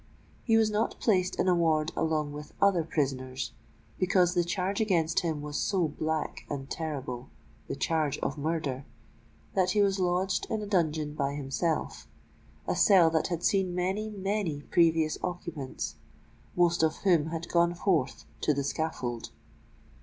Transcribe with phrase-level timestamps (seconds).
[0.41, 3.51] He was not placed in a ward along with other prisoners;
[3.99, 9.99] because the charge against him was so black and terrible—the charge of murder—that he was
[9.99, 15.97] lodged in a dungeon by himself—a cell that had seen many, many previous occupants,
[16.55, 19.29] most of whom had gone forth to the scaffold!